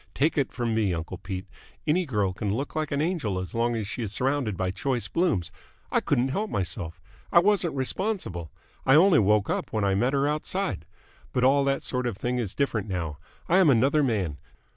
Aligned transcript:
Take 0.15 0.35
it 0.35 0.51
from 0.51 0.73
me, 0.73 0.95
uncle 0.95 1.19
Pete, 1.19 1.45
any 1.85 2.07
girl 2.07 2.33
can 2.33 2.51
look 2.51 2.75
an 2.75 3.01
angel 3.03 3.37
as 3.37 3.53
long 3.53 3.75
as 3.75 3.87
she 3.87 4.01
is 4.01 4.11
surrounded 4.11 4.57
by 4.57 4.71
choice 4.71 5.07
blooms. 5.07 5.51
I 5.91 5.99
couldn't 5.99 6.29
help 6.29 6.49
myself. 6.49 6.99
I 7.31 7.39
wasn't 7.39 7.75
responsible. 7.75 8.51
I 8.83 8.95
only 8.95 9.19
woke 9.19 9.51
up 9.51 9.71
when 9.71 9.83
I 9.83 9.93
met 9.93 10.13
her 10.13 10.27
outside. 10.27 10.85
But 11.33 11.43
all 11.43 11.63
that 11.65 11.83
sort 11.83 12.07
of 12.07 12.17
thing 12.17 12.39
is 12.39 12.55
different 12.55 12.87
now. 12.87 13.19
I 13.47 13.59
am 13.59 13.69
another 13.69 14.01
man. 14.01 14.39